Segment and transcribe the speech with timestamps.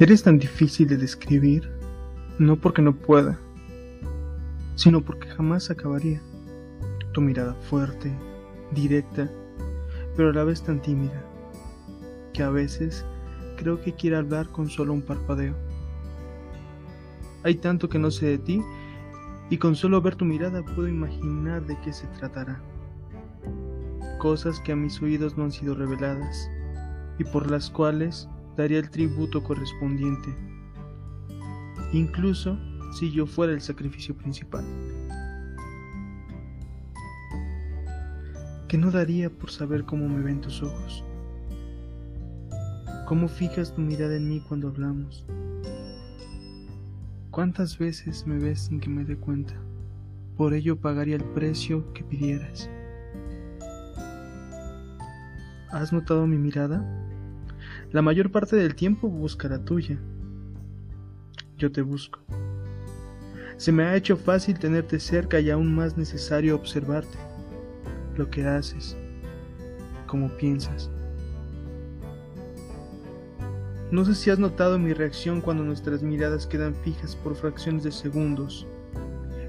[0.00, 1.70] Eres tan difícil de describir,
[2.38, 3.38] no porque no pueda,
[4.74, 6.22] sino porque jamás acabaría.
[7.12, 8.10] Tu mirada fuerte,
[8.72, 9.30] directa,
[10.16, 11.22] pero a la vez tan tímida,
[12.32, 13.04] que a veces
[13.58, 15.54] creo que quiere hablar con solo un parpadeo.
[17.42, 18.62] Hay tanto que no sé de ti
[19.50, 22.58] y con solo ver tu mirada puedo imaginar de qué se tratará.
[24.18, 26.48] Cosas que a mis oídos no han sido reveladas
[27.18, 30.34] y por las cuales daría el tributo correspondiente,
[31.92, 32.58] incluso
[32.98, 34.64] si yo fuera el sacrificio principal.
[38.70, 41.04] que no daría por saber cómo me ven tus ojos,
[43.04, 45.26] cómo fijas tu mirada en mí cuando hablamos,
[47.32, 49.54] cuántas veces me ves sin que me dé cuenta,
[50.36, 52.70] por ello pagaría el precio que pidieras.
[55.72, 57.09] ¿Has notado mi mirada?
[57.92, 59.98] La mayor parte del tiempo busca la tuya.
[61.58, 62.20] Yo te busco.
[63.56, 67.18] Se me ha hecho fácil tenerte cerca y aún más necesario observarte
[68.16, 68.96] lo que haces,
[70.06, 70.88] cómo piensas.
[73.90, 77.90] No sé si has notado mi reacción cuando nuestras miradas quedan fijas por fracciones de
[77.90, 78.68] segundos,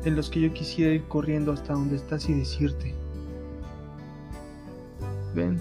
[0.03, 2.95] en los que yo quisiera ir corriendo hasta donde estás y decirte,
[5.35, 5.59] ven,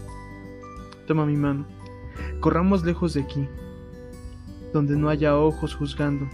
[1.07, 1.67] toma mi mano,
[2.41, 3.49] corramos lejos de aquí,
[4.73, 6.29] donde no haya ojos juzgando.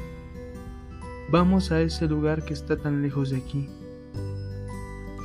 [1.30, 3.68] Vamos a ese lugar que está tan lejos de aquí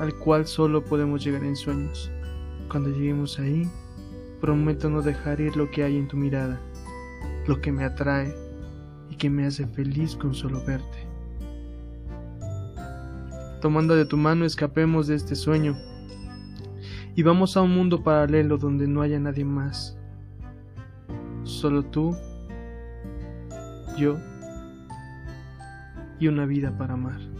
[0.01, 2.11] al cual solo podemos llegar en sueños.
[2.71, 3.69] Cuando lleguemos ahí,
[4.39, 6.59] prometo no dejar ir lo que hay en tu mirada,
[7.45, 8.35] lo que me atrae
[9.11, 11.07] y que me hace feliz con solo verte.
[13.61, 15.77] Tomando de tu mano escapemos de este sueño
[17.13, 20.00] y vamos a un mundo paralelo donde no haya nadie más.
[21.43, 22.15] Solo tú,
[23.97, 24.17] yo
[26.19, 27.30] y una vida para amar.